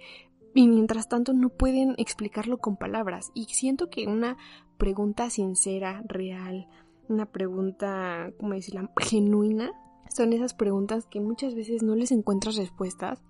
Y 0.53 0.69
mientras 0.69 1.09
tanto 1.09 1.33
no 1.33 1.49
pueden 1.49 1.95
explicarlo 1.97 2.59
con 2.59 2.77
palabras. 2.77 3.29
Y 3.33 3.43
siento 3.47 3.89
que 3.89 4.07
una 4.07 4.37
pregunta 4.77 5.29
sincera, 5.29 6.01
real, 6.07 6.69
una 7.09 7.25
pregunta, 7.25 8.31
¿cómo 8.37 8.53
decirla?, 8.53 8.89
genuina, 9.01 9.73
son 10.15 10.33
esas 10.33 10.53
preguntas 10.53 11.05
que 11.05 11.19
muchas 11.19 11.55
veces 11.55 11.83
no 11.83 11.95
les 11.95 12.11
encuentras 12.11 12.55
respuestas, 12.55 13.21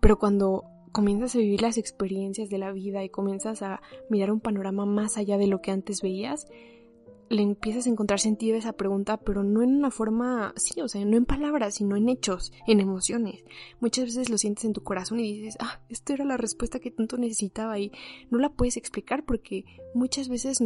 pero 0.00 0.18
cuando 0.18 0.64
comienzas 0.92 1.34
a 1.34 1.38
vivir 1.38 1.62
las 1.62 1.78
experiencias 1.78 2.50
de 2.50 2.58
la 2.58 2.72
vida 2.72 3.04
y 3.04 3.08
comienzas 3.08 3.62
a 3.62 3.80
mirar 4.10 4.30
un 4.30 4.40
panorama 4.40 4.86
más 4.86 5.16
allá 5.16 5.38
de 5.38 5.46
lo 5.46 5.60
que 5.60 5.70
antes 5.70 6.02
veías, 6.02 6.46
le 7.30 7.42
empiezas 7.42 7.86
a 7.86 7.90
encontrar 7.90 8.20
sentido 8.20 8.54
a 8.54 8.58
esa 8.58 8.74
pregunta, 8.74 9.16
pero 9.16 9.42
no 9.42 9.62
en 9.62 9.74
una 9.76 9.90
forma, 9.90 10.52
sí, 10.56 10.80
o 10.80 10.88
sea, 10.88 11.04
no 11.04 11.16
en 11.16 11.24
palabras, 11.24 11.74
sino 11.74 11.96
en 11.96 12.08
hechos, 12.08 12.52
en 12.66 12.80
emociones. 12.80 13.44
Muchas 13.80 14.04
veces 14.04 14.30
lo 14.30 14.38
sientes 14.38 14.64
en 14.64 14.72
tu 14.72 14.82
corazón 14.82 15.20
y 15.20 15.40
dices, 15.40 15.56
ah, 15.60 15.80
esta 15.88 16.12
era 16.12 16.24
la 16.24 16.36
respuesta 16.36 16.80
que 16.80 16.90
tanto 16.90 17.16
necesitaba 17.16 17.78
y 17.78 17.92
no 18.30 18.38
la 18.38 18.50
puedes 18.50 18.76
explicar 18.76 19.24
porque 19.24 19.64
muchas 19.94 20.28
veces 20.28 20.58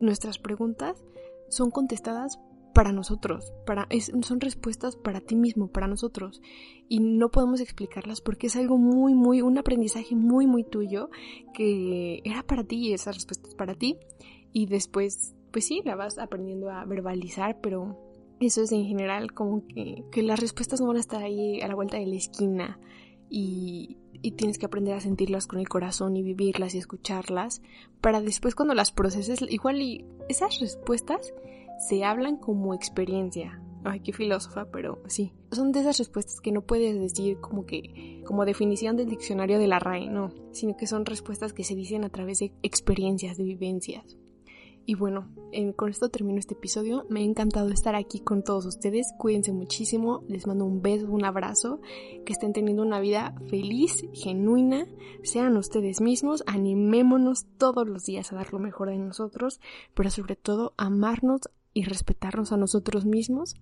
nuestras 0.00 0.38
preguntas 0.38 1.04
son 1.48 1.70
contestadas 1.70 2.38
para 2.74 2.92
nosotros, 2.92 3.52
para, 3.64 3.88
son 4.22 4.40
respuestas 4.40 4.96
para 4.96 5.20
ti 5.20 5.36
mismo, 5.36 5.68
para 5.68 5.86
nosotros. 5.86 6.42
Y 6.88 6.98
no 6.98 7.30
podemos 7.30 7.60
explicarlas 7.60 8.20
porque 8.20 8.48
es 8.48 8.56
algo 8.56 8.76
muy, 8.76 9.14
muy, 9.14 9.40
un 9.40 9.56
aprendizaje 9.56 10.14
muy, 10.16 10.46
muy 10.46 10.64
tuyo 10.64 11.08
que 11.54 12.20
era 12.24 12.42
para 12.42 12.64
ti 12.64 12.88
y 12.88 12.92
esa 12.92 13.12
respuesta 13.12 13.48
es 13.48 13.54
para 13.54 13.74
ti. 13.74 13.96
Y 14.52 14.66
después, 14.66 15.34
pues 15.52 15.66
sí, 15.66 15.82
la 15.84 15.94
vas 15.94 16.18
aprendiendo 16.18 16.68
a 16.70 16.84
verbalizar, 16.84 17.60
pero 17.60 17.98
eso 18.40 18.62
es 18.62 18.72
en 18.72 18.84
general 18.84 19.32
como 19.32 19.66
que, 19.66 20.04
que 20.10 20.22
las 20.22 20.40
respuestas 20.40 20.80
no 20.80 20.88
van 20.88 20.96
a 20.96 21.00
estar 21.00 21.22
ahí 21.22 21.60
a 21.60 21.68
la 21.68 21.76
vuelta 21.76 21.96
de 21.96 22.06
la 22.06 22.16
esquina. 22.16 22.80
Y, 23.30 23.98
y 24.20 24.32
tienes 24.32 24.58
que 24.58 24.66
aprender 24.66 24.94
a 24.94 25.00
sentirlas 25.00 25.46
con 25.46 25.60
el 25.60 25.68
corazón 25.68 26.16
y 26.16 26.22
vivirlas 26.22 26.74
y 26.74 26.78
escucharlas 26.78 27.62
para 28.00 28.20
después 28.20 28.54
cuando 28.54 28.74
las 28.74 28.92
proceses 28.92 29.42
igual 29.48 29.80
y 29.82 30.04
esas 30.28 30.60
respuestas 30.60 31.34
se 31.78 32.04
hablan 32.04 32.36
como 32.36 32.74
experiencia. 32.74 33.60
Ay, 33.84 34.00
qué 34.00 34.12
filósofa, 34.12 34.66
pero 34.70 35.02
sí. 35.06 35.32
Son 35.52 35.70
de 35.70 35.80
esas 35.80 35.98
respuestas 35.98 36.40
que 36.40 36.52
no 36.52 36.62
puedes 36.62 36.98
decir 36.98 37.38
como 37.40 37.66
que, 37.66 38.22
como 38.26 38.46
definición 38.46 38.96
del 38.96 39.08
diccionario 39.08 39.58
de 39.58 39.66
la 39.66 39.78
RAE, 39.78 40.08
no, 40.08 40.32
sino 40.52 40.76
que 40.76 40.86
son 40.86 41.04
respuestas 41.04 41.52
que 41.52 41.64
se 41.64 41.74
dicen 41.74 42.02
a 42.04 42.08
través 42.08 42.38
de 42.38 42.52
experiencias, 42.62 43.36
de 43.36 43.44
vivencias. 43.44 44.16
Y 44.86 44.96
bueno, 44.96 45.28
con 45.76 45.88
esto 45.88 46.10
termino 46.10 46.38
este 46.38 46.54
episodio. 46.54 47.06
Me 47.08 47.20
ha 47.20 47.24
encantado 47.24 47.70
estar 47.70 47.94
aquí 47.94 48.20
con 48.20 48.42
todos 48.42 48.66
ustedes. 48.66 49.14
Cuídense 49.18 49.50
muchísimo. 49.52 50.22
Les 50.28 50.46
mando 50.46 50.66
un 50.66 50.82
beso, 50.82 51.10
un 51.10 51.24
abrazo. 51.24 51.80
Que 52.26 52.34
estén 52.34 52.52
teniendo 52.52 52.82
una 52.82 53.00
vida 53.00 53.34
feliz, 53.48 54.04
genuina. 54.12 54.86
Sean 55.22 55.56
ustedes 55.56 56.02
mismos. 56.02 56.44
Animémonos 56.46 57.46
todos 57.56 57.88
los 57.88 58.04
días 58.04 58.30
a 58.30 58.36
dar 58.36 58.52
lo 58.52 58.58
mejor 58.58 58.90
de 58.90 58.98
nosotros. 58.98 59.58
Pero 59.94 60.10
sobre 60.10 60.36
todo, 60.36 60.74
amarnos 60.76 61.48
y 61.74 61.84
respetarnos 61.84 62.52
a 62.52 62.56
nosotros 62.56 63.04
mismos 63.04 63.56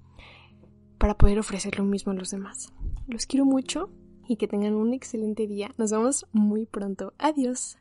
para 0.98 1.18
poder 1.18 1.40
ofrecer 1.40 1.78
lo 1.78 1.84
mismo 1.84 2.12
a 2.12 2.14
los 2.14 2.30
demás. 2.30 2.72
Los 3.08 3.26
quiero 3.26 3.44
mucho 3.44 3.90
y 4.28 4.36
que 4.36 4.46
tengan 4.46 4.74
un 4.74 4.92
excelente 4.92 5.48
día. 5.48 5.74
Nos 5.78 5.90
vemos 5.90 6.26
muy 6.32 6.66
pronto. 6.66 7.14
Adiós. 7.18 7.78